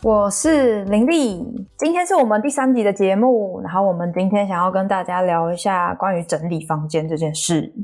[0.00, 1.44] 我是林丽，
[1.76, 7.74] 今天是我们第三集的节目，然后我们今天想要跟大家聊一下关于整理房间这件事。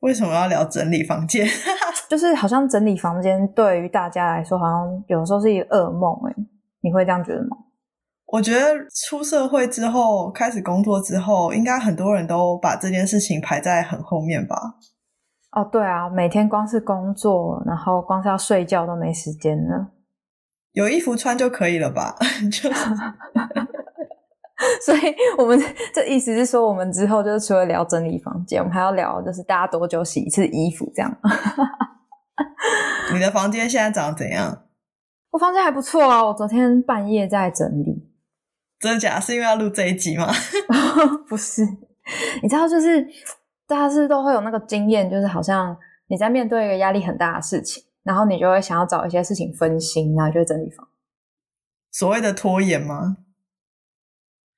[0.00, 1.46] 为什么要聊整理房间？
[2.06, 6.34] 就是好像整理房间对于大家来说，好像有时候是一个噩梦哎，
[6.82, 7.56] 你会这样觉得吗？
[8.26, 14.74] 我觉得出社会之后，开始工作之后，应该很多人都把这件事情排在很后面吧？
[15.52, 19.86] 哦，对啊，每天光是工作，然后光是要睡觉都没时间了。
[20.72, 22.16] 有衣服穿就可以了吧？
[22.50, 22.70] 就，
[24.84, 25.60] 所以我们
[25.92, 31.18] 这意思是说，我们之后就是除了聊整理房间，我们还要聊就是大家多久洗一次衣服这样。
[33.12, 34.64] 你的房间现在长怎样？
[35.30, 38.08] 我房间还不错啊，我昨天半夜在整理。
[38.80, 39.20] 真的假？
[39.20, 40.28] 是因为要录这一集吗？
[41.28, 41.62] 不是，
[42.42, 43.06] 你知道，就是
[43.66, 45.76] 大家是都会有那个经验，就是好像
[46.08, 47.82] 你在面对一个压力很大的事情。
[48.04, 50.88] 然后你就会想要找一些事情分心，然后就整理房。
[51.90, 53.18] 所谓的拖延吗？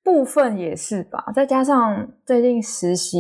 [0.02, 1.32] 部分也是吧。
[1.34, 3.18] 再加上最近实习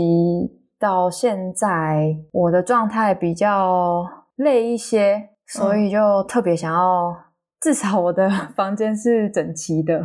[0.78, 4.04] 到现在，我的状态比较
[4.36, 7.14] 累一些，所以就特别想要，
[7.60, 10.00] 至少我的房间是整齐的。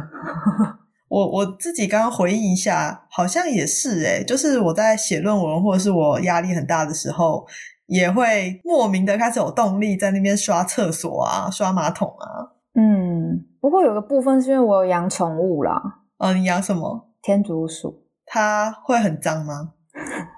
[1.09, 7.45] 我我自己刚刚回忆一下，好像也是诶就是我在写论文或者是我压力很大的时候。
[7.89, 12.53] 也会莫名的开始有动力在那边刷厕所啊，刷马桶啊。
[12.75, 15.81] 嗯，不过有个部分是因为我有养宠物啦。
[16.19, 17.09] 哦，你养什么？
[17.21, 18.05] 天竺鼠。
[18.25, 19.71] 它会很脏吗？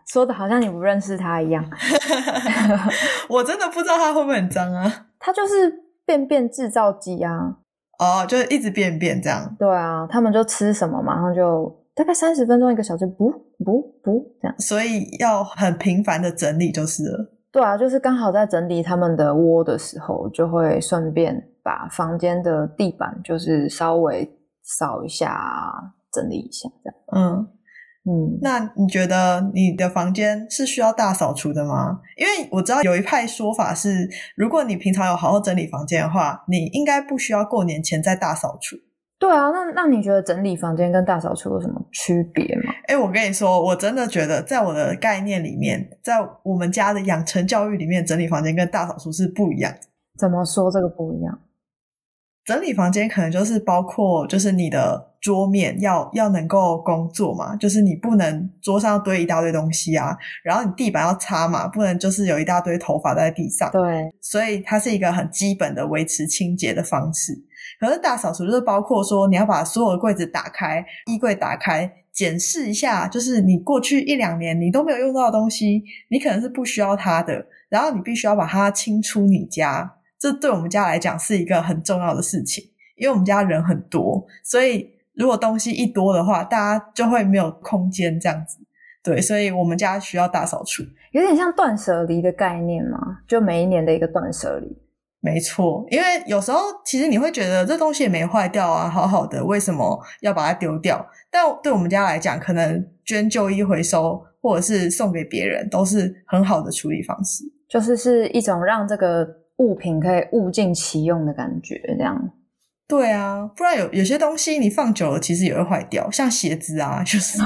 [0.08, 1.64] 说的好像你不认识它一样。
[3.30, 5.08] 我真的不知道它会不会很脏啊。
[5.20, 5.72] 它就是
[6.06, 7.58] 便便制造机啊。
[8.00, 9.56] 哦，就是一直便便这样。
[9.60, 13.30] 对啊，他们就吃什么，马上就大概三十分钟一个小时，不
[13.64, 14.58] 不不这样。
[14.58, 17.31] 所以要很频繁的整理就是了。
[17.52, 24.30] 对啊，就是刚好在整理他们的窝的时候，就会顺便把房间的地板就是稍微
[24.64, 26.98] 扫一下，整理一下这样。
[27.14, 27.48] 嗯
[28.04, 32.00] 嗯，那你觉得你的房间是需要大扫除的吗？
[32.18, 38.76] 因为我知道有一派说法是，如果你平常有好好整理房间的话，你应该不需要过年前再大扫除。
[39.22, 42.74] 对啊，那那你觉得整理房间跟大扫除有什么区别吗？
[42.88, 49.72] 哎，我跟你说，我真的觉得，在我的概念里面，在我们家的养成教育里面，整理房间跟大扫除是不一样。
[50.18, 51.40] 怎么说这个不一样？
[52.44, 63.70] 整理房间可能就是包括，就是你的桌面要要能够工作嘛，就是你不能桌上堆一大堆东西啊，然后你地板要擦嘛，不能就是有一大堆头发在地上。
[63.72, 67.34] 对，所以它是一个很基本的维持清洁的方式。
[67.80, 79.94] 可是大扫除就是包括说，你要把所有的柜子打开，衣柜打开，检视一下，就是你过去一两年你都没有用到的东西，你可能是不需要它的，然后你必须要把它清出你家。
[80.22, 82.64] 这对我们家来讲是一个很重要的事情，
[82.96, 88.60] 因为我们家人很多，所以如果东西一多的话，大家就会没有空间这样子。
[89.02, 94.78] 对，所以我们家需要大扫除，有点像断舍离的概念嘛，就每一年的一个断舍离。
[95.22, 101.04] 没错，因为有时候其实你会觉得这东西也没坏掉啊，好好的，为什么要把它丢掉？
[101.32, 107.44] 但对我们家来讲，可能捐旧衣回收或者是送给别人，都是很好的处理方式。
[107.68, 109.28] 就是是一种让这个
[109.62, 112.32] 物品可以物尽其用的感觉，这样。
[112.88, 117.42] 对啊，不然有有些东西你放久了，其实也会坏掉，像鞋子啊， 就是。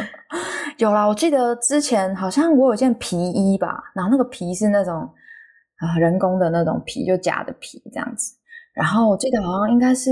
[0.76, 5.08] 有啦，我记得之前好像我有件皮衣吧，然后那个皮是那种。
[5.78, 8.32] 啊，人工的那种皮，就假的皮这样子。
[8.74, 10.08] 然后我记得好像应该是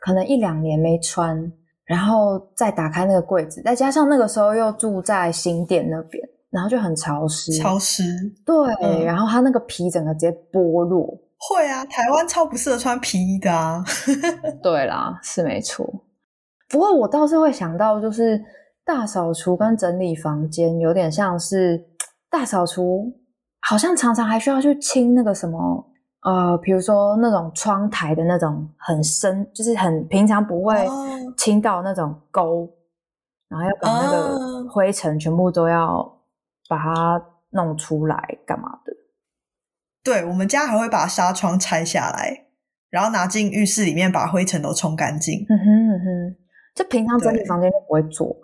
[0.00, 1.52] 可能一两年没穿，
[1.84, 7.52] 然后再打开那个柜子，再加上那个时候又住在新店那边，然后就很潮湿。
[7.58, 8.02] 潮湿。
[8.46, 11.04] 对，然后它那个皮整个直接剥落。
[11.36, 13.84] 会啊，台湾超不适合穿皮衣的啊。
[14.62, 15.84] 对啦，是没错。
[16.70, 18.40] 不过我倒是会想到，就是
[18.84, 21.84] 大扫除跟整理房间有点像是
[22.30, 23.12] 大扫除。
[23.66, 25.58] 好像常常还需要去清那个什么，
[26.20, 30.86] 呃，比如说那种窗台的那种很深，就是很平常不会
[31.34, 32.68] 清到那种沟，
[33.48, 36.13] 然后要把那个灰尘全部都要
[36.68, 38.92] 把它弄出来，干嘛的？
[40.02, 42.46] 对我们家还会把纱窗拆下来，
[42.90, 45.46] 然后拿进浴室里面把灰尘都冲干净。
[45.48, 46.36] 嗯哼嗯哼，
[46.74, 48.36] 这平常整理房间都不会做。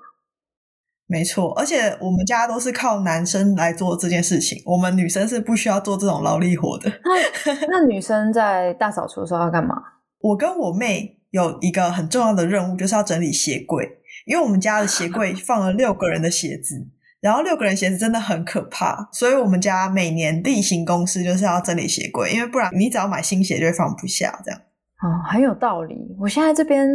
[1.07, 6.89] 没错，而且我们家都是靠男生来做这件事情，我们女生是不需要做这种劳力活的。
[7.05, 9.75] 那 那女生在大扫除的时候要干嘛？
[10.21, 16.87] 我跟我妹有一个很重要的任务，就是要整理鞋柜，因为我们家的鞋柜放了六个人的鞋子，
[17.21, 24.61] 然后六个人鞋子真的很可怕，所以我们家每年例行公事就是要整理鞋柜，因为不然你只要买新鞋就会放不下这样。
[25.03, 26.17] 哦，很有道理。
[26.19, 26.89] 我现在这边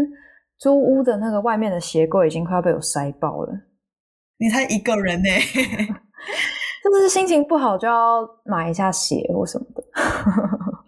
[0.57, 3.53] 租屋的那个外面的鞋柜已经快要被我塞爆了。
[4.37, 5.29] 你才一个人呢，
[6.83, 9.83] 真的是心情不好就要买一下鞋或什么的。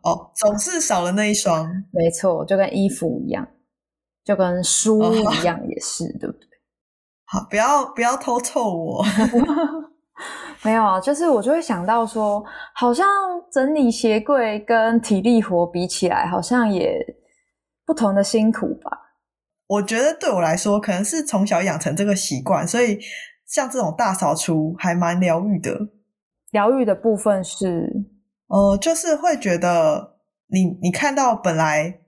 [0.01, 1.65] 哦，总是少了那一双。
[1.91, 3.47] 没错，就跟衣服一样，
[4.23, 6.47] 就跟书一样，也是对不对？
[7.27, 9.03] 好，不要不要偷凑我。
[10.63, 12.43] 没有啊，就是我就会想到说，
[12.73, 13.05] 好像
[13.51, 16.97] 整理鞋柜跟体力活比起来，好像也
[17.85, 18.91] 不同的辛苦吧。
[19.67, 22.97] 我觉得对我来说，可能是从小养成这个习惯，所以
[23.45, 25.77] 像这种大扫除还蛮疗愈的。
[26.51, 27.87] 疗愈的部分是，
[28.47, 30.15] 呃，就是会觉得
[30.47, 31.99] 你你看到本来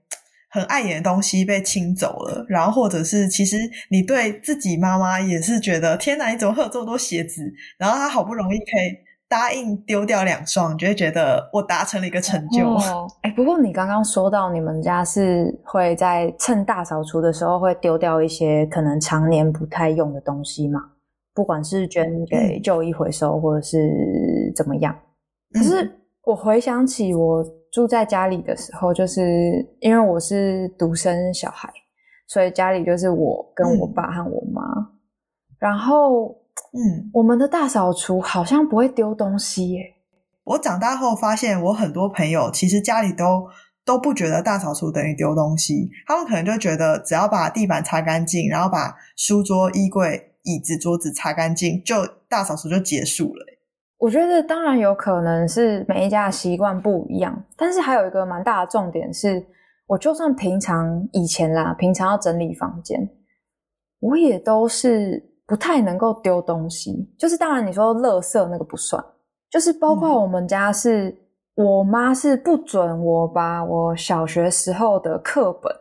[0.50, 3.56] 很碍眼的东西被清走了，然后或者是其实
[3.90, 7.42] 你对自己妈妈也是觉得，天哪，你怎么会有这么多鞋子？
[7.78, 9.10] 然后她好不容易可以。
[9.30, 12.74] 答应丢掉两双，就会觉得我达成了一个成就。
[13.22, 20.80] 哎，不过你刚刚说到你们家是会在趁大扫除的时候会丢掉一些可能常年不太用的东西嘛？
[21.32, 23.78] 不管是捐给旧衣回收，或者是
[24.56, 24.92] 怎么样。
[25.52, 25.88] 可是
[26.24, 31.72] 我回想起我住在家里的时候，就是因为我是独生小孩，
[32.26, 34.62] 所以家里就是我跟我爸和我妈，
[35.58, 36.36] 然后。
[36.72, 39.94] 嗯，我们的大扫除好像不会丢东西耶。
[40.44, 43.48] 我长大后发现，我很多朋友其实家里都
[43.84, 53.46] 都不觉得大扫除等于丢东西，他们可能就觉得只要把地板擦干净，然后把书桌、衣柜、椅子、桌子擦干净，就大扫除就结束了。
[54.00, 59.46] 我觉得当然有可能是每一家的习惯不一样，但是还有一个蛮大的重点是，
[59.86, 63.08] 我就算平常以前啦，平常要整理房间，
[64.00, 65.28] 我也都是。
[65.50, 69.04] 不太能够丢东西，就是当然你说垃圾那个不算，
[69.50, 71.12] 就是包括我们家是
[71.56, 75.74] 我妈是不准我把我小学时候的课本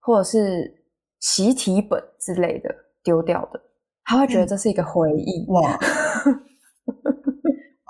[0.00, 0.72] 或者是
[1.20, 2.74] 习题本之类的
[3.04, 3.60] 丢掉的，
[4.04, 5.78] 她会觉得这是一个回忆哇。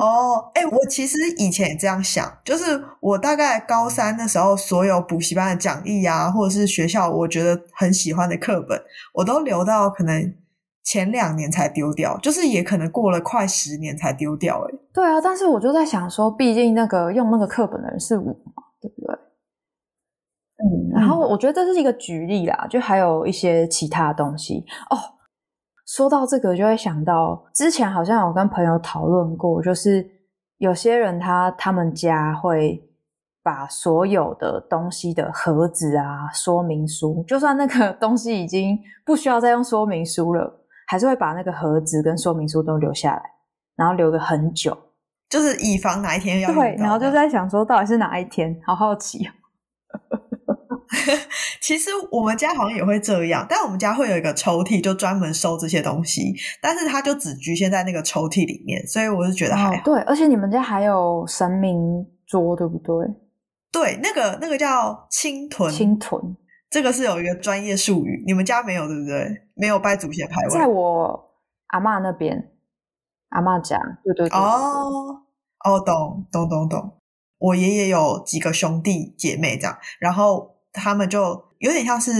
[0.02, 8.82] 哦，哎，我其实以前也这样想，就是我大概高三的时候，所有补习班的讲义啊，或者是学校我觉得很喜欢的课本，
[9.14, 10.34] 我都留到可能。
[10.84, 14.60] 前两年才丢掉，就是也可能过了快十年才丢掉。
[14.68, 19.14] 哎，对啊，但是我就在想说，毕竟那个用那个课本的人是我嘛，对不对？
[20.58, 24.98] 嗯，然后我觉得这是一个举例啦，就还有一些其他东西哦。
[25.94, 30.08] 说到这个，就会想到之前好像有跟朋友讨论过，就是
[30.56, 32.82] 有些人他他们家会
[33.42, 40.60] 把所有的东西的盒子啊、说明书，就算那个 东西已经不需要再用说明书了。
[40.86, 43.22] 还是会把那个盒子跟说明书都留下来，
[43.76, 44.76] 然后留个很久，
[45.28, 49.28] 就是以防哪一天要对，然后就在想说到底是哪一天，好好奇。
[51.60, 59.82] 其实我们家好像也会这样，但我们家会有一个抽屉，就专门收这些东西，但是它就只局限在那个抽屉里面，所以我是觉得还好。
[59.84, 62.94] 对，而且你们家还有神明桌，对不对？
[63.72, 66.36] 对，那个那个叫青豚，青豚。
[66.68, 69.42] 这个是有一个专业术语，你们家没有对不对？
[69.54, 71.22] 没有拜祖先牌位，在我
[71.68, 72.50] 阿妈那边，
[73.30, 74.38] 阿妈家，对对对。
[74.38, 75.22] 哦
[75.64, 76.98] 哦，懂懂懂懂。
[77.38, 81.20] 我爷爷有几个兄弟姐妹这样，然后他们就
[81.58, 82.12] 有点像是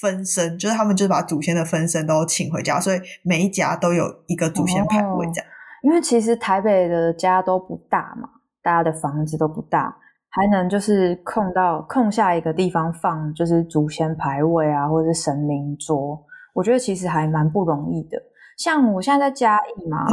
[0.00, 5.50] 分身，就是他们就是把祖先的分身都请回家，所以每一家都有一个祖先牌位这样。
[5.82, 8.28] 因为其实台北的家都不大嘛，
[8.62, 9.96] 大家的房子都不大。
[10.30, 18.22] 还能就是空到空下一个地方放，就是祖先牌位啊，或者是神明桌，我觉得其实还蛮不容易的。
[18.58, 20.06] 像我现在在嘉义嘛，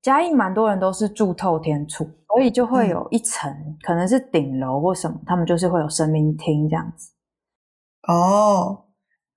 [0.00, 7.11] 嘉义蛮多人都是住透天厝，所以就会有一层可能是顶楼或什么，他们就是会有神明厅这样子。
[8.08, 8.84] 哦，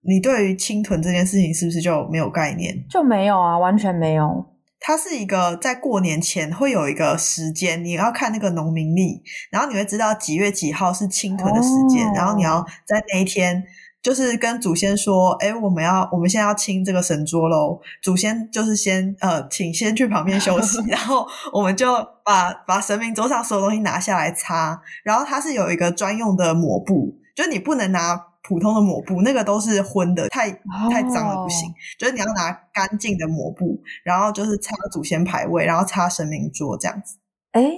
[0.01, 2.85] 你对于清屯这件事情是不是就没有概念？
[2.89, 4.45] 就没有啊，完全没有。
[4.79, 13.63] 它是一个在过年前会有一个时间，你要看那个农民历，然后你会知道几月几号是清屯的时间，然后你要在那一天
[14.03, 17.79] 就是跟祖先说，哎，我们要我们现在要清这个神桌喽。
[18.03, 21.87] 祖先就是先呃，请先去旁边休息， 然后我们就
[22.23, 28.15] 把把神明桌上所有东西拿下来擦，然后它是有一个专用的抹布，就你不能拿
[28.47, 30.51] 普通的抹布，那个都是昏的，太
[30.91, 31.69] 太脏了不行。
[31.69, 37.17] 哦就是你要拿干净的抹布，然后就是擦祖先牌位，然后擦神明桌这样子。
[37.51, 37.71] 哎，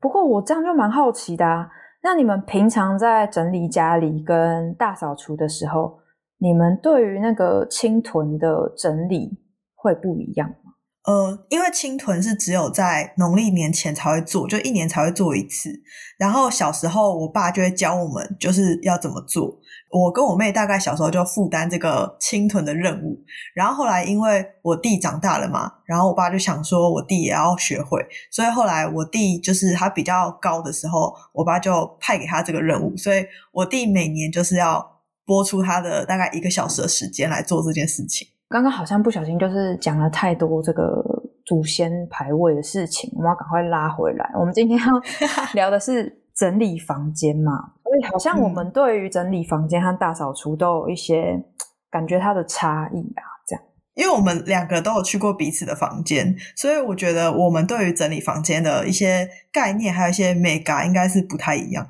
[0.00, 1.68] 不过我这样就蛮好奇的啊。
[2.02, 5.98] 那你们平常在整理家里跟大扫除的时候，
[6.38, 9.38] 你们对于那个青屯的整理
[9.74, 10.72] 会不一样吗？
[11.04, 15.70] 呃，因为青屯是只有在农历年前才会做，就一年才会做一次。
[16.18, 19.58] 然后小时候，我爸就会教我们就是要怎么做。
[19.90, 23.18] 我跟我妹大概小时候就负担这个清屯的任务。
[23.54, 32.96] 然后后来因为我弟长大了嘛，然后我爸就想说我弟也要学会，所以后来我弟就是他比较高的时候，我爸就派给他这个任务。
[32.96, 38.28] 所以我弟每年就是要播出他的大概一个小时的时间来做这件事情。
[38.48, 41.04] 刚刚好像不小心就是讲了太多这个
[41.44, 44.30] 祖先排位的事情，我们要赶快拉回来。
[44.38, 44.86] 我们今天要
[45.52, 47.52] 聊的是整理房间嘛，
[47.88, 51.42] 所以好像我们对于整理房间和大扫除都有一些
[51.90, 53.64] 感觉它的差异啊，这样。
[53.94, 61.88] 因为我们两个都有去过彼此的房间，所以我觉得我们对于整理房间的一些概念，还有一些美感，应该是不太一样。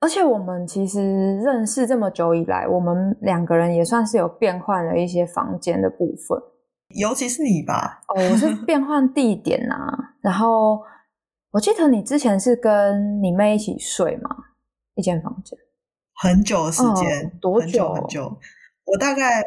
[0.00, 6.38] 而且我们其实认识这么久以来，我们两个人也算是有变换了一些房间的部分。
[6.88, 10.80] 尤其是你吧，哦，我是 变换地点啊，然后
[11.50, 14.30] 我记得你之前是跟你妹一起睡嘛，
[14.94, 15.58] 一间房间。
[16.14, 18.38] 很久的时间，哦多很久久很久。
[18.84, 19.42] 我大概，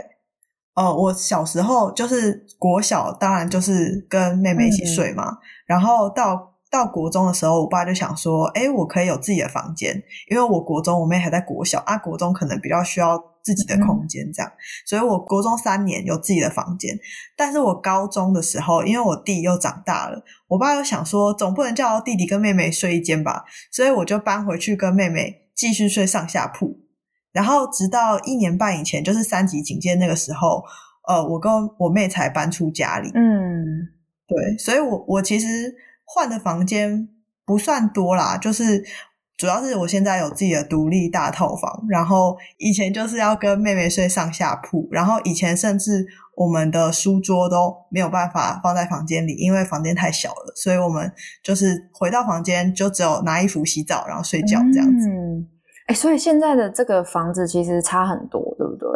[0.74, 5.38] 哦，我小时候就是国小，当然就是跟妹妹一起睡嘛。
[5.66, 14.52] 然后到到国中的时候，我爸就想说，哎，我可以有自己的房间，因为我国中我妹还在国小啊，国中可能比较需要自己的空间这样，
[14.86, 16.98] 所以我国中三年有自己的房间。
[17.38, 26.80] 但是我高中的时候，因为我弟又长大了，我爸又想说，总不能叫弟弟跟妹妹睡一间吧，所以我就搬回去跟妹妹继续睡上下铺。
[27.32, 30.64] 然后直到一年半以前，就是三级警戒那个时候，
[31.08, 33.12] 呃，我跟我妹才搬出家里。
[33.14, 33.88] 嗯，
[34.28, 35.74] 对，所以我我其实
[36.10, 37.10] 换的房间
[37.46, 38.84] 不算多啦，就是
[39.38, 51.12] 主要是我现在有自己的独立大套房，然后以前就是要跟妹妹睡上下铺，然后以前甚至我们的书桌都没有办法放在房间里，因为房间太小了，所以我们
[51.44, 55.10] 就是回到房间就只有拿衣服、洗澡，然后睡觉这样子。
[55.10, 55.48] 嗯，
[55.88, 58.88] 哎，所以现在的这个房子其实差很多，对不对？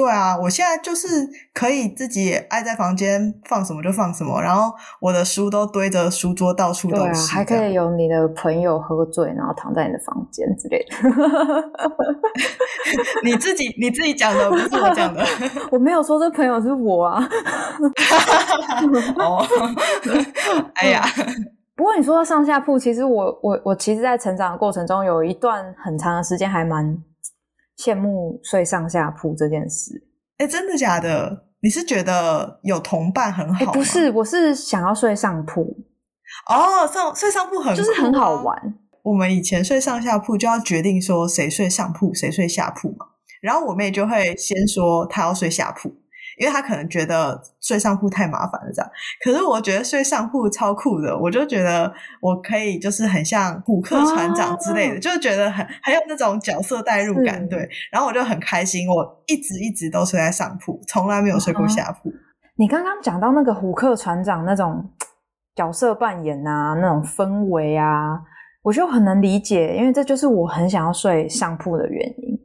[0.00, 1.08] 对啊，我现在就是
[1.52, 10.96] 可以自己爱在房间放什么就放什么，然后我的书都堆着书桌到处对啊，都是，还可以有你的朋友喝醉，然后躺在你的房间之类的。
[13.24, 15.24] 你自己你自己讲的，不是我讲的。
[15.70, 17.28] 我没有说这朋友是我啊。
[19.18, 19.44] 哦，
[20.74, 21.02] 哎呀，
[21.76, 26.96] 不过你说到上下铺，其实我我我其实，在成长的过程中，有一段很长的时间还蛮
[27.80, 30.06] 羡慕睡上下铺这件事。
[30.36, 31.46] 哎，真的假的？
[31.62, 33.72] 你是觉得有同伴很好？
[33.72, 35.76] 不是，我是想要睡上铺，
[36.48, 38.42] 哦，上睡上铺很就是很好。
[38.42, 38.74] 玩。
[39.02, 43.06] 我们以前睡上下铺就要决定说谁睡上铺，谁睡下铺嘛。
[43.40, 45.90] 然后我妹就会先说她要睡下铺，
[46.40, 48.90] 因为他可能觉得睡上铺太麻烦了这样。
[49.22, 51.92] 可是我觉得睡上铺超酷的，我就觉得
[52.22, 57.38] 我可以就是很像虎克船长之类的，哦就是觉得很很有那种角色代入感。
[57.42, 62.10] 是对，然后我就很开心，我一直一直都睡在上铺，从来没有睡过下铺。
[62.56, 64.82] 你刚刚讲到那个虎克船长那种
[65.54, 68.18] 角色扮演啊，那种氛围啊，
[68.62, 72.38] 我就很能理解，因为这就是我很想要睡上铺的原因。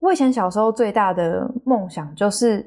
[0.00, 2.64] 我以前小时候最大的梦想就是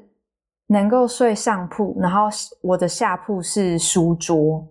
[0.68, 2.28] 能够睡上铺，然后
[2.62, 4.68] 我的下铺是书桌。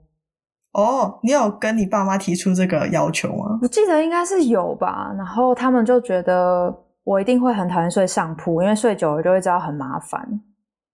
[0.73, 3.59] 哦，你有跟你爸妈提出这个要求吗？
[3.61, 10.41] 我记得应该是有吧，然后他们就觉得我一定会很讨厌睡上铺，因为睡久了就会知道很麻烦。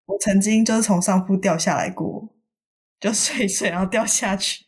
[0.08, 2.28] 我曾经就是从上铺掉下来过，
[3.00, 4.66] 就睡一睡然后掉下去，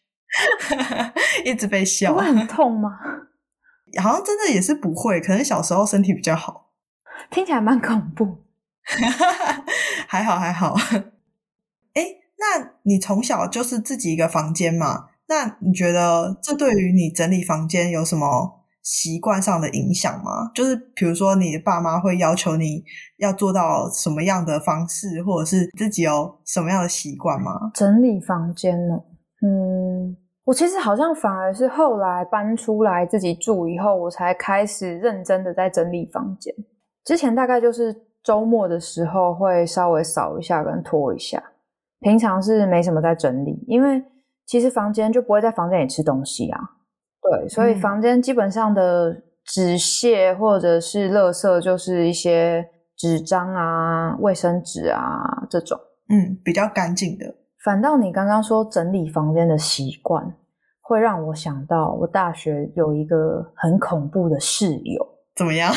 [1.44, 2.20] 一直被笑不。
[2.20, 3.00] 会很痛吗？
[4.00, 6.70] 好像真的也是不会，可能小时候身体比较好，
[7.32, 8.44] 听起来蛮恐怖。
[10.12, 10.74] 还好还好。
[11.94, 12.04] 哎，
[12.40, 15.10] 那你从小就是自己一个房间嘛？
[15.28, 20.50] 那你觉得这对于你整理房间有什么习惯上的影响吗？
[20.56, 22.84] 就是比如说你的爸妈会要求你
[23.18, 27.70] 要做到什么样的方式，或者是自己有什么样的习惯吗？
[27.76, 28.96] 整理房间呢？
[29.44, 36.52] 嗯，我其实好像反而是后来搬出来自己住以后，我才开始认真的在整理房间。
[37.06, 41.42] 之前大概就是周末的时候会稍微扫一下跟拖一下，
[42.00, 44.04] 平常是没什么在整理，因为
[44.46, 46.60] 其实房间就不会在房间里吃东西啊。
[47.22, 55.80] 对，所以嗯房间基本上的纸屑或者是垃圾，就是一些纸张啊、卫生纸啊这种。
[56.10, 57.26] 嗯，比较干净的。
[57.64, 60.34] 反倒你刚刚说整理房间的习惯，
[60.82, 65.06] 会让我想到我大学有一个很恐怖的室友。
[65.36, 65.72] 怎么样？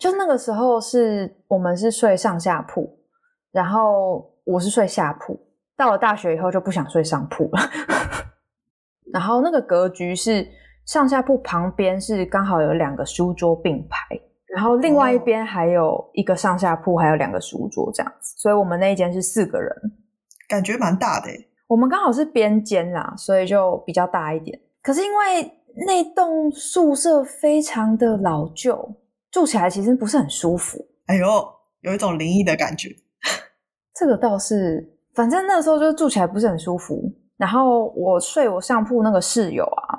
[0.00, 2.98] 就那个时候是我们是睡上下铺，
[3.52, 5.38] 然后我是睡下铺。
[5.76, 7.60] 到了大学以后就不想睡上铺了。
[9.12, 10.48] 然后那个格局是
[10.86, 18.34] 上下铺旁边是刚好有两个书桌并排，然后另外一边还有一个上下铺，还有两个书桌这样子。
[18.38, 19.70] 所以我们那一间是四个人，
[20.48, 21.28] 感觉蛮大的。
[21.66, 24.58] 我们刚好是边间啦，所以就比较大一点。
[24.82, 25.52] 可是因为
[25.86, 28.96] 那栋宿舍非常的老旧，
[29.30, 30.78] 住起来其实不是很舒服。
[31.06, 31.26] 哎呦，
[31.80, 32.88] 有一种灵异的感觉。
[33.94, 37.02] 这个倒是，反正那时候就住起来不是很舒服。
[37.36, 39.98] 然后我睡我上铺那个室友啊，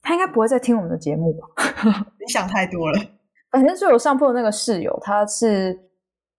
[0.00, 1.46] 他应该不会再听我们的节目吧？
[2.18, 2.98] 你想太多了。
[3.50, 5.78] 反正睡我上铺的那个室友，他是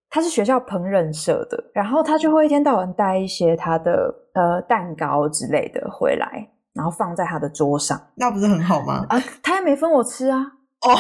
[0.09, 7.99] 他是学校烹饪社的，然后他就会一天到晚带一些他的呃蛋糕之类的回来，然后放在他的桌上。
[8.15, 9.05] 那不是很好吗？
[9.09, 10.39] 啊，他也没分我吃啊。
[10.83, 10.95] 哦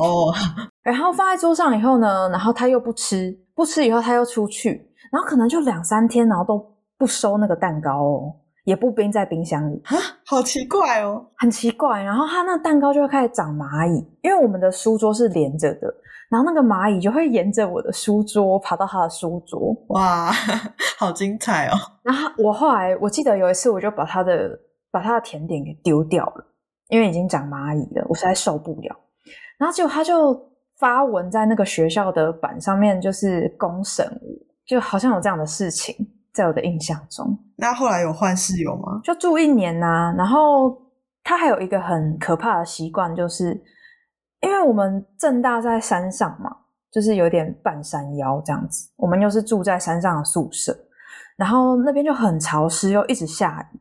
[0.00, 0.34] 哦。
[0.82, 6.64] 然后放在桌上以后呢，然后他又不吃，不吃以后他又出去，然后可能就两三天，然后都
[6.98, 8.34] 不收那个蛋糕哦。
[8.64, 12.02] 也不冰在冰箱里啊，好奇怪哦，很奇怪。
[12.02, 15.94] 然后他那蛋糕就会开始长蚂蚁，因为我们的书桌是连着的，
[16.30, 19.76] 然后那个蚂蚁就会沿着我的书桌爬到他的书桌。
[19.88, 20.32] 哇，
[20.96, 21.76] 好精彩哦！
[22.02, 24.58] 然后我后来我记得有一次，我就把他的
[24.90, 26.46] 把他的甜点给丢掉了，
[26.88, 28.96] 因为已经长蚂蚁了，我实在受不了。
[29.64, 30.38] 然后结果他就
[30.78, 34.28] 发文在那个学校的板上面，就是公审我，
[34.66, 35.96] 就好像有这样的事情。
[36.34, 39.00] 在我的印象中，那后来有换室友吗？
[39.04, 40.12] 就住一年呐。
[40.18, 40.76] 然后
[41.22, 43.58] 他还有一个很可怕的习惯，就是
[44.42, 46.50] 因为我们正大在山上嘛，
[46.90, 48.90] 就是有点半山腰这样子。
[48.96, 50.76] 我们又是住在山上的宿舍，
[51.36, 53.78] 然后那边就很潮湿，又一直下雨，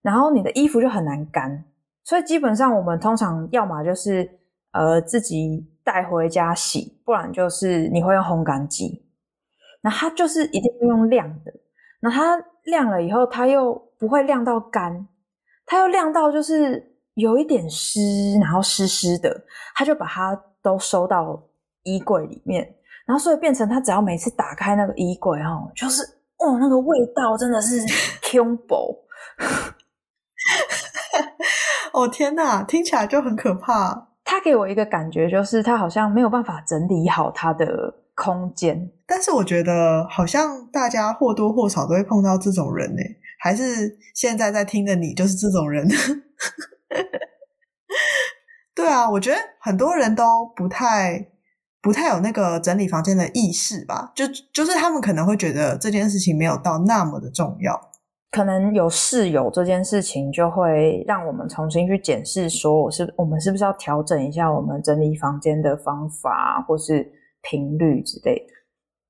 [0.00, 1.62] 然后你的衣服就很难干。
[2.04, 4.28] 所以基本上我们通常要么就是
[4.72, 9.04] 呃自己带回家洗，不然就是你会用烘干机。
[9.82, 11.52] 那它就是一定要用晾的。
[12.00, 15.08] 那它晾了以后，它又不会晾到干，
[15.66, 18.00] 它又晾到就是有一点湿，
[18.40, 21.42] 然后湿湿的，他就把它都收到
[21.82, 22.74] 衣柜里面，
[23.06, 26.02] 然后所以变成他只要每次打开那个衣柜哦，就是
[26.38, 27.80] 哦那个味道真的是
[28.22, 28.98] combo，
[31.92, 34.11] 哦天哪，听起来就很可怕。
[34.32, 37.98] 他给我一个感觉，就是他好像没有办法整理好他的。
[38.14, 43.00] 空间，但是我觉得好像大家或多或少都会碰到这种人呢，
[43.40, 45.88] 还是现在在听的你就是这种人？
[48.76, 51.26] 对啊，我觉得很多人都不太
[51.80, 57.91] 不太有那个整理房间的意识吧，就就是他们可能会觉得这件事情没有到那么的重要，
[58.32, 67.08] 可能有室友这件事情就会让我们重新去检视，说我是我们是不是要调整一下我们整理房间的方法，或是。
[67.44, 68.52] 频率之类的，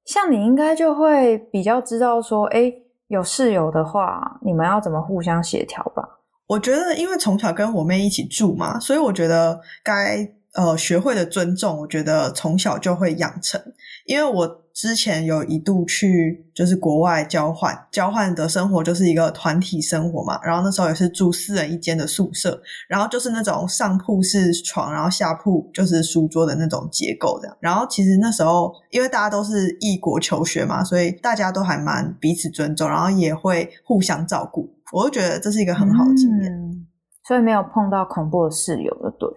[0.06, 2.72] 像你应该就会比较知道说，哎，
[3.08, 6.02] 有室友的话，你们要怎么互相协调吧？
[6.46, 13.60] 我觉得，因为从小跟我妹一起住嘛，所以我觉得该呃学会的尊重，我觉得从小就会养成，
[14.06, 14.61] 因为我。
[14.74, 20.40] 之前有一度去就是国外交换，交换的生活就是一个团体生活嘛。
[20.42, 27.56] 然后那时候也是住四人一间的宿舍，然后就是那种上铺是床，然后下铺就是书桌的那种结构这样。
[27.60, 34.68] 然后其实那时候因为大家都是异国求学嘛，所以大家都还蛮彼此尊重，然后也会互相照顾。
[34.92, 36.86] 我就觉得这是一个很好的经验，
[37.26, 39.28] 所以没有碰到恐怖的室友的对，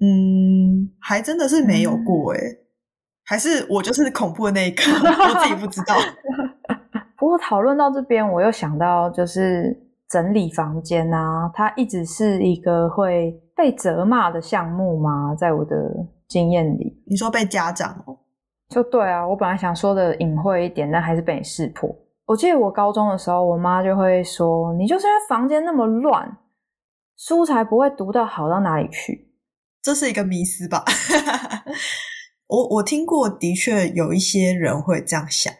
[0.00, 2.38] 嗯，还真的是没有过诶
[3.30, 5.94] 还是我就是恐怖的那一个， 我自己不知道。
[7.16, 9.72] 不过讨论到这边，我又想到，就是
[10.08, 15.32] 整理房间啊，它一直是一个会被责骂的项目吗？
[15.38, 15.76] 在我的
[16.26, 18.18] 经验里，你说被家长哦，
[18.68, 19.24] 就对啊。
[19.24, 21.88] 我本来想说的隐晦一点，但还是被你识破。
[22.26, 26.36] 我记得我高中的时候，我妈就会说：“你就是因为房间那么乱，
[27.16, 29.30] 书才不会读到好到哪里去。”
[29.80, 30.82] 这是一个迷思吧。
[32.50, 35.52] 我我听过，的确有一些人会这样想，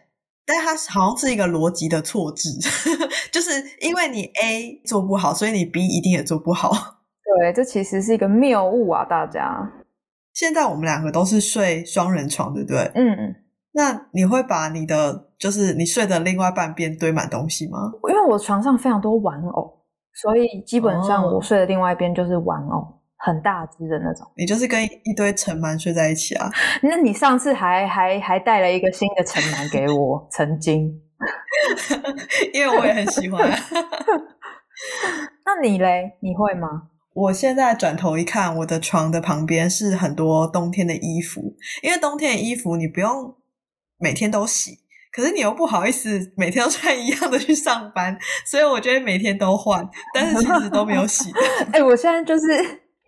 [0.44, 2.50] 但他好像是一个逻辑的错置，
[3.30, 3.50] 就是
[3.80, 6.72] 因为你 A 做不好，所以你 B 一定也做不好。
[7.38, 9.04] 对，这其实是一个谬误啊！
[9.04, 9.70] 大家，
[10.34, 12.90] 现在我们两个都是睡双人床，对不对？
[12.96, 13.36] 嗯嗯。
[13.72, 17.92] 那你会把你的就是你睡的另外半边堆满东西吗？
[18.08, 22.99] 因为我床上非常多玩偶，所以基本上我睡的另外一边就是玩偶。
[23.20, 24.26] 很大只的那种。
[24.36, 26.50] 你就是跟一堆尘螨睡在一起啊？
[26.82, 31.00] 那你上次还还还带了一个新的尘螨给我， 曾经。
[32.54, 33.46] 因为我也很喜欢。
[35.44, 36.12] 那你嘞？
[36.20, 36.68] 你会吗？
[37.12, 43.34] 我现在转头一看，我的床的旁边是很多冬天的衣服，因为冬天的衣服你不用
[43.98, 44.78] 每天都洗，
[45.12, 51.30] 可是你又不好意思每天都穿一样的去上班，所以我觉得每天都换，但是其实都没有洗。
[51.72, 52.46] 哎，我现在就是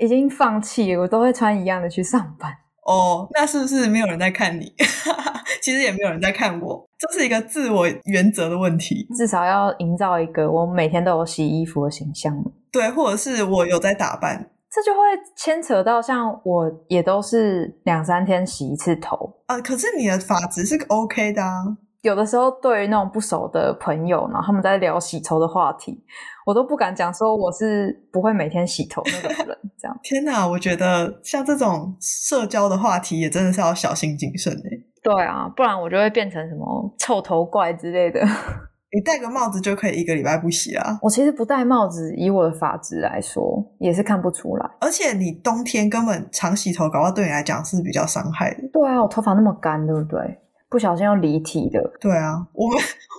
[0.03, 2.53] 已经放弃，我都会穿一样的去上班。
[2.85, 4.75] 哦，那是不是没有人在看你？
[5.63, 9.07] 其实也没有人在看我，这是一个自我原则的问题。
[9.17, 12.37] 至少要营造一个我每天都有洗衣服的形象。
[12.73, 15.01] 对，或者是我有在打扮，这就会
[15.37, 19.61] 牵扯到像我也都是两三天洗一次头啊。
[19.61, 21.77] 可是你的发质是 OK 的啊。
[22.03, 26.05] 有的时候对于那种不熟的朋友，然后他们在聊洗头的话题，
[26.45, 29.57] 我都不敢讲说我是不会每天洗头那个人。
[29.79, 30.47] 这样， 天哪！
[30.47, 34.71] 我觉得像这种社交的话题，也真的是要小心谨慎哎。
[35.03, 38.21] 对啊，不然我就会变成什么臭头怪之类的。
[38.95, 40.99] 你戴个帽子就可以一个礼拜不洗啊？
[41.01, 44.71] 我其实不戴帽子，以我的发质来说，也是看不出来。
[44.81, 48.69] 而且你冬天根本常洗头，搞不好对你来讲是比较伤害的。
[48.73, 50.39] 对啊，我头发那么干，对不对？
[50.73, 51.81] 不小心要离体的。
[52.01, 52.79] 对啊，我们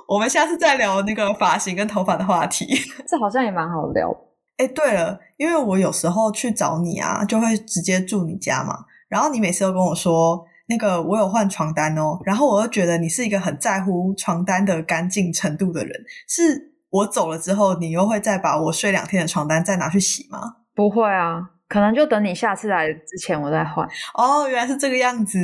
[0.09, 2.67] 我们下次再聊那个发型跟头发的话题。
[3.07, 4.09] 这好像也蛮好聊。
[4.57, 8.79] 哎，对了，因为我有时候去找你啊，就会直接住你家嘛。
[9.07, 10.45] 然后你每次都跟我说。
[10.65, 15.91] 那个我有换床单哦，然后我又觉得你是一个很在乎床单的干净程度的人，
[16.25, 20.39] 是我走了之后，你又会再把我睡两天的床单再拿去洗吗？
[20.73, 23.85] 不会啊，可能就等你下次来之前我再换。
[24.13, 25.37] 哦，原来是这个样子，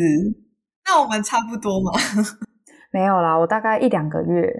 [0.91, 1.91] 那我们差不多吗？
[2.91, 4.51] 没有啦，我大概一两个月，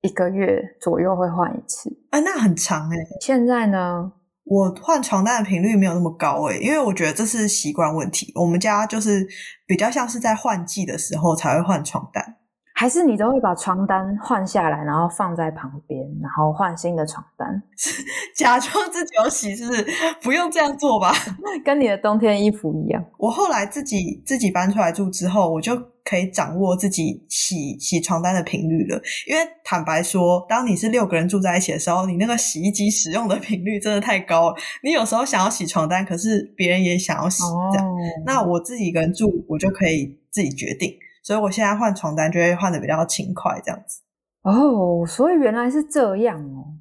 [0.00, 1.88] 一个月左右会换一次。
[2.10, 2.96] 啊，那很长哎。
[3.20, 4.10] 现在呢？
[4.44, 8.32] 我换床单的频率没有那么高诶，因为我觉得这是习惯问题。
[8.34, 9.24] 我们家就是
[9.66, 12.36] 比较像是在换季的时候才会换床单。
[12.78, 17.60] 还是你都会把床单换下来，然后放在旁边，然后换新的床单，
[18.36, 19.84] 假装自己有洗，是不是？
[20.22, 21.12] 不用这样做吧？
[21.66, 23.04] 跟你的冬天衣服一样。
[23.16, 29.02] 我后来自己自己搬出来住之后，我就可以掌握自己洗洗床单的频率了。
[29.26, 34.56] 因为坦白说，当你是六个人住在一起的时候，你那个洗衣机使用的频率真的太高了。
[34.84, 37.92] 你有时候想要洗床单，可是别人也想要洗，这样。
[38.24, 40.94] 那我自己一个人住，我就可以自己决定。
[41.22, 44.02] 所以我现在换床单就会换的比较勤快，这样子。
[44.42, 46.78] 哦，所以原来是这样哦，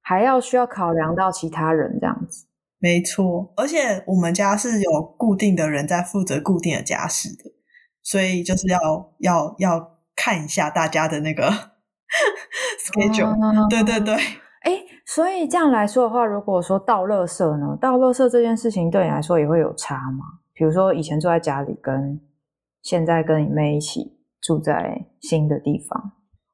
[0.00, 2.46] 还要需要考量到其他人这样子。
[2.78, 7.50] 没错，而且我们家是有固定的人在负责固定的家事的，
[8.02, 8.78] 所以就是要
[9.18, 11.50] 要要看一下大家的那个
[12.86, 13.68] schedule。
[13.68, 14.14] 对对对。
[14.62, 20.24] 哎，所以这样来说的话，如果说倒垃圾呢，倒垃圾这件事情对你来说也会有差吗？
[20.54, 22.18] 比如说以前坐在家里跟。
[22.82, 26.12] 现在跟你妹一起住在新的地方，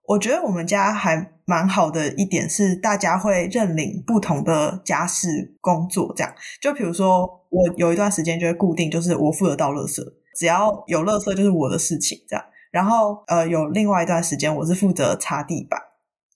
[0.08, 6.12] 我觉得我们家还蛮好的一点是，大家会认领不同的家事工作。
[6.16, 10.02] 这样，就比如说，我有一段时间就会固定，就是我负责倒垃圾，
[10.36, 12.18] 只要有垃圾就是我的事情。
[12.28, 15.80] 这样，然后呃，有另外一段时间我是负责擦地板，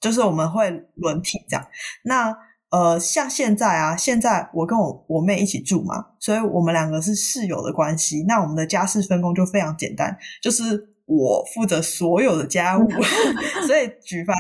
[0.01, 1.67] 就是我们会轮替这样。
[2.05, 2.37] 那
[2.71, 8.25] 呃，像现在啊，现在我跟我我妹一起住嘛，所以我们两个是室友的关系。
[8.29, 12.89] 那我们的家事分工就非常简单，就是我负责所有的家务，
[13.67, 14.37] 所以举凡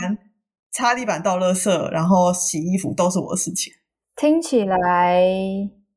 [0.72, 3.72] 擦地板、倒垃圾，然后洗衣服都是我的事情。
[4.14, 5.20] 听起来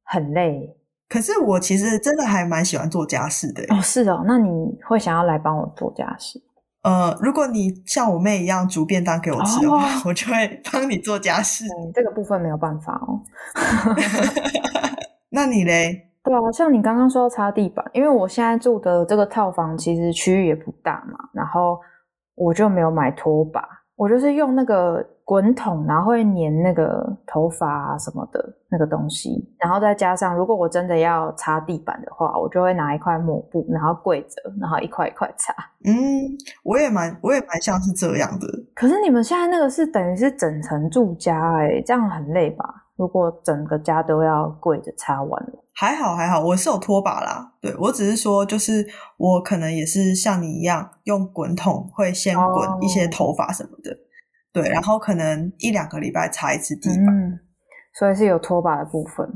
[0.03, 0.75] 很累，
[1.07, 3.63] 可是我其实真的还蛮喜欢做家事的。
[3.69, 4.49] 哦，是哦，那你
[4.89, 6.41] 会想要来帮我做家事？
[6.83, 11.65] 呃，如果你像我妹一样煮便当给我吃的话，我就会 帮你做家事。
[11.93, 13.21] 这个部分没有办法哦。
[15.31, 16.09] 那你嘞？
[16.23, 21.79] 对啊，像你刚刚说要擦地板，因为我现在住的这个套房其实区域也不大嘛，然后
[22.35, 23.61] 我就没有买拖把，
[23.95, 25.05] 我就是用那个。
[25.25, 35.53] 滚筒，然后会粘那个头发啊什么的那个东西，然后再加上，如果我真的要擦地板的话，我就会拿一块抹布，然后跪着，然后一块一块擦。
[35.85, 35.93] 嗯，
[36.63, 38.47] 我也蛮，我也蛮像是这样的。
[38.75, 42.65] 可是你们现在那个是等于是整层住家，哎，这样很累吧？
[42.95, 47.53] 如果整个家都要跪着擦完了，还好还好，我是有拖把啦。
[47.59, 48.85] 对我只是说，就是
[49.17, 53.97] 我可能也是像你一样，用滚筒会先滚一些头发什么的。
[54.53, 57.39] 对，然后可能一两个礼拜擦一次地板，
[57.97, 59.27] 所以是有拖把的部分。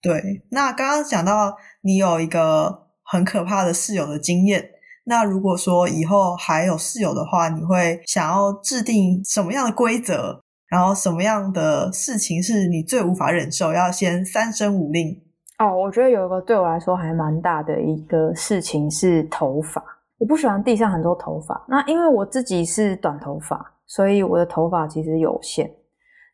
[0.00, 4.64] 对，那刚刚讲到你有一个很可怕的室友的经验，
[5.04, 10.40] 那如果说以后还有室友的话，你会想要制定什么样的规则？
[10.68, 15.20] 然后什么样的事情是你最无法忍受，要先三声五令
[15.58, 19.84] 哦，我觉得有一个对我来说还蛮大的一个事情是头发，
[20.16, 21.62] 我不喜欢地上很多头发。
[21.68, 25.70] 那因为我自己是短头发，所以我的头发其实有限。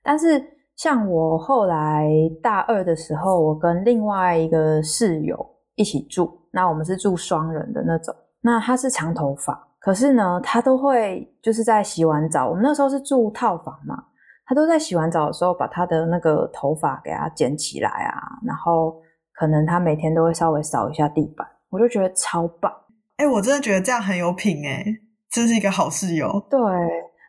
[0.02, 0.40] 但是
[0.76, 2.08] 像我后来
[2.40, 5.36] 大二的时候，我跟另外一个室友
[5.74, 8.14] 一起住，那我们是住双人的那种。
[8.40, 14.04] 那他是长头发，可是呢，他都会就是在洗完澡，我们那时候是住套房嘛，
[14.46, 19.00] 他都在洗完澡的时候把他的那个头发给他剪起来啊，然后。
[19.40, 22.72] 可能他每天都会稍微扫一下地板，我就觉得超棒。
[23.18, 24.84] 哎，我真的觉得这样很有品哎，
[25.30, 26.44] 真是一个好室友。
[26.50, 26.58] 对，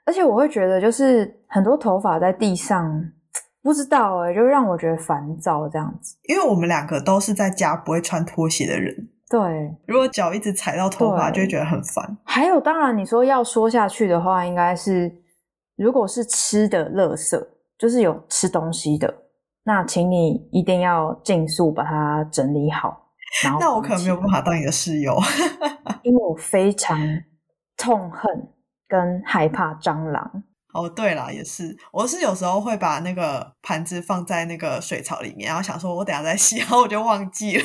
[0.09, 2.99] 而且我会觉得就是很多头发在地上，
[3.61, 6.17] 不知道哎，就让我觉得烦躁这样子。
[6.23, 8.91] 因为我们两个都是在家不会穿拖鞋的人，
[9.29, 12.17] 对，如果脚一直踩到头发，就会觉得很烦。
[12.23, 15.15] 还有，当然你说要说下去的话，应该是
[15.75, 17.39] 如果是吃的垃圾，
[17.77, 19.13] 就是有吃东西的。
[19.63, 23.11] 那请你一定要尽速把它整理好。
[23.43, 25.15] 然后，那我可能没有办法当你的室友，
[26.01, 26.97] 因为我非常
[27.77, 28.49] 痛恨
[28.89, 30.43] 跟害怕蟑螂。
[30.73, 37.63] 哦，对了，也是，我是有时候会把那个盘子放在那个水槽里面，然后想说我等下再洗，然后我就忘记了。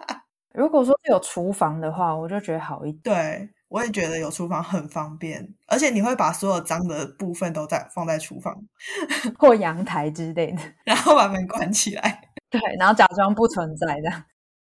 [0.52, 3.02] 如果说有厨房的话，我就觉得好一点。
[3.14, 3.50] 对。
[3.72, 8.54] 我也觉得有厨房很方便，而且你会把所有脏的部分都在放在厨房
[9.40, 14.24] 或阳台之类的， 然后把门关起来，对，然后假装不存在的。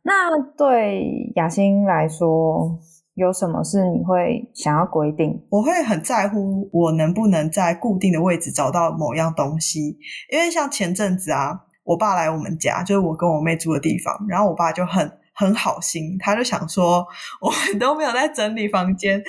[0.02, 2.78] 那对雅欣来说，
[3.14, 5.44] 有什么是你会想要规定？
[5.50, 9.98] 我会很在乎我能不能在固定的位置找到某样东西，
[10.30, 15.18] 因为像前阵子啊，我爸来我们家，就是我跟我妹住的地方，然后我爸就很。
[15.34, 17.04] 很好心，他就想说
[17.40, 19.20] 我们都没有在整理房间，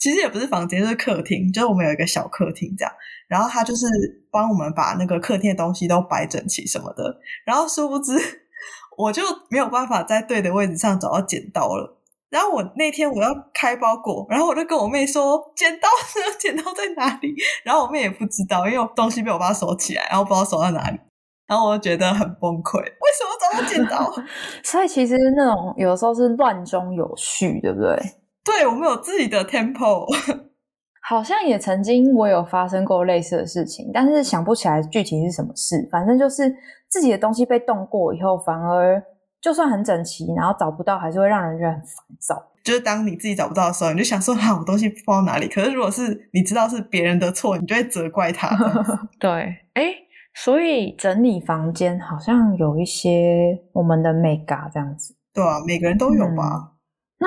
[0.00, 2.92] 其实也不是房间，就是客厅，就是我们有一个小客厅这样。
[3.28, 3.86] 然后他就是
[4.32, 7.16] 帮我们把那个客厅的东西都摆整齐什么的。
[7.46, 8.12] 然后殊不知，
[8.98, 12.01] 我就没有办法在对的位置上找到剪刀了。
[12.32, 16.36] 然后我那天我要开包裹，然后我就跟我妹说：“剪刀呢？
[16.40, 20.98] 剪刀在哪里？” 然后我妹也不知道，因为东西被我爸收起来，然后不知道收在哪里。
[21.46, 24.10] 然后我就觉得很崩溃，为什么找到剪刀？
[24.64, 27.94] 所以其实那种有的时候是乱中有序，对不对？
[28.42, 30.06] 对，我们有自己的 tempo。
[31.04, 35.86] 好像也曾经我有发生过类似的事情，但是想不起来具体是什么事。
[35.90, 36.50] 反正就是
[36.88, 39.02] 自己的东西被动过以后，反而
[39.42, 42.42] 就算很整齐，然后找不到，还是会让人觉得很烦躁。
[42.64, 48.56] 就是当你自己找不到的时候，你就想说：“哈，我东西放到哪里？”可是如果是你知道是别人的错，你就会责怪他。
[49.20, 49.30] 对，
[49.74, 49.94] 哎。
[50.34, 56.72] 所以整理房间好像有一些我们的美嘎这样子，对啊，每个人都有吧。
[57.18, 57.26] 那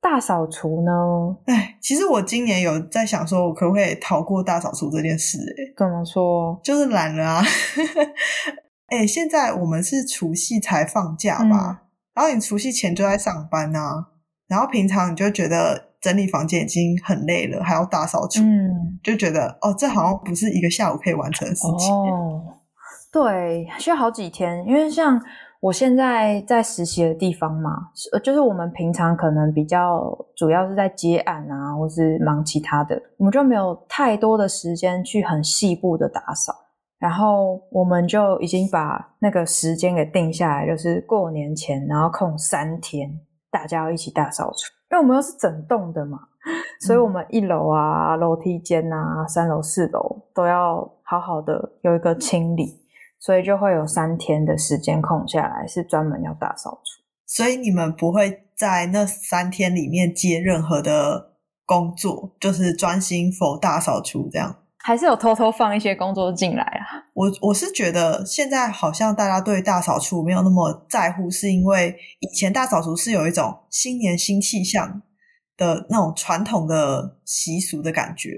[0.00, 1.36] 大扫除呢？
[1.46, 5.38] 哎，其实我今年有在想，说我可不可以逃过大扫除这件事？
[5.38, 6.60] 哎，怎么说？
[6.64, 7.42] 就是懒了啊。
[8.92, 11.82] 哎，现在我们是除夕才放假吧？
[12.14, 14.08] 然后你除夕前就在上班啊，
[14.46, 15.90] 然后平常你就觉得。
[16.02, 18.42] 整理房间已经很累了，还要大扫除，
[19.04, 21.94] 就觉得哦，这好像不是一个下午可以完成的事情。
[21.94, 22.42] 哦，
[23.12, 24.66] 对，需要好几天。
[24.66, 25.22] 因为像
[25.60, 27.70] 我现在在实习的地方嘛，
[28.20, 36.52] 就是我们平常可能比较主要是在接案啊，或是忙其他的，我们就没有太多的时间去很细部的打扫。
[37.02, 43.10] 然后我们就已经把那个时间给定下来，就是过年前，然后空三天，
[43.50, 44.72] 大家要一起大扫除。
[44.88, 46.20] 因为我们又是整栋的嘛，
[46.86, 52.80] 所以我们一楼啊、楼梯间啊、三楼、四楼都要好好的有一个清理，
[53.18, 57.02] 所以就会有三天的时间空下来，是专门要大扫除。
[57.26, 61.32] 所以你们不会在那三天里面接任何的
[61.66, 64.54] 工作，就是专心否大扫除这样。
[64.84, 67.04] 还是有偷偷放一些工作进来啊？
[67.14, 75.02] 我我是觉得现在好像大家对大扫除没有那么在乎，是因为以前大扫除是有一种新年新气象
[75.56, 78.30] 的那种传统的习俗的感觉，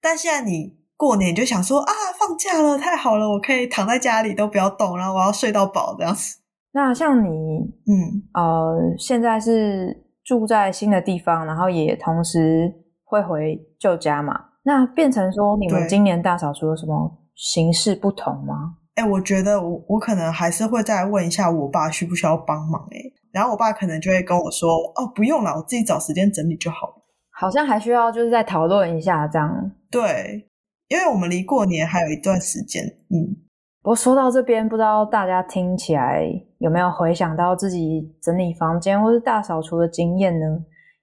[0.00, 6.38] 但现在你过年就想说啊，放假了，太好了，我可以躺在家里都不要动，然后我要睡到饱这样子。
[6.72, 12.72] 那像你，嗯呃，现在是住在新的地方，然后也同时
[13.04, 14.51] 会回旧家嘛？
[14.64, 18.76] 那变成说，你们今年大扫除有什么形式不同吗？
[18.94, 22.98] 哎，我觉得我我可能还是会再问一下我爸需不需要帮忙哎，
[23.32, 26.94] 然后我爸可能就会跟我说，哦，不用了，我自己找时间整理就好了。
[27.30, 29.72] 好像还需要就是再讨论一下这样。
[29.90, 30.46] 对，
[30.88, 32.84] 因为我们离过年还有一段时间。
[32.84, 33.34] 嗯，
[33.82, 36.22] 不过说到这边，不知道大家听起来
[36.58, 40.46] 有没有回想到自己整理房间或是大扫除的经验呢？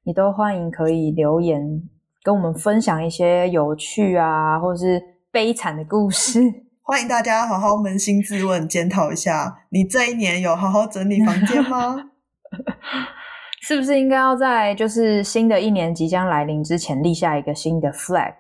[0.05, 1.81] 你都欢迎可以留言。
[2.21, 5.01] 跟我们分享一些有趣啊，或者是
[5.31, 6.41] 悲惨的故事，
[6.83, 12.11] 欢迎大家好好扪心自问，检讨一下，你这一年有好好整理房间吗？
[13.61, 18.33] 是不是应该要在就是新的一年即将来临之前立下一个新的 flag？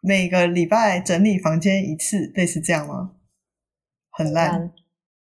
[0.00, 3.12] 每个礼拜整理房间一次，类似这样吗？
[4.10, 4.72] 很烂。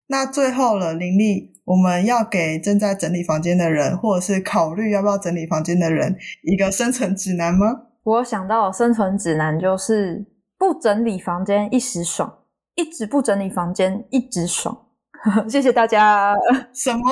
[0.09, 7.67] 那最后了，林丽，我们要给正在整理房间的人，或者是考虑要不要整理房间的人，一个生存指南吗？
[8.03, 10.27] 我想到生存指南就是
[10.59, 12.39] 不整理房间一时爽，
[12.75, 14.87] 一直不整理房间一直爽。
[15.49, 16.35] 谢谢大家。
[16.75, 17.05] 什么？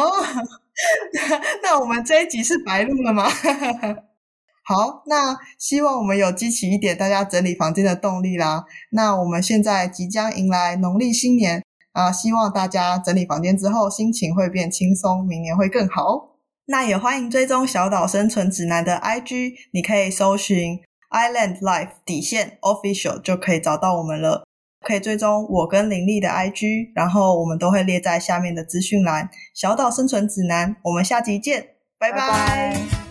[1.62, 3.28] 那我们这一集是白录了吗？
[4.66, 8.64] 好，那希望我们有激起一点大家整理房间的动力啦。
[8.90, 11.62] 那我们现在即将迎来农历新年
[11.98, 16.36] 啊，希望大家整理房间之后心情会变轻松，明年会更好。
[16.66, 20.78] 那也欢迎追踪小岛生存指南的 IG，你可以搜寻
[21.10, 24.44] Island Life 底线 Official 就可以找到我们了。
[24.86, 29.28] 可以追踪我跟林立的 IG，然后我们都会列在下面的资讯栏。
[29.52, 33.07] 小岛生存指南，我们下集见，拜拜。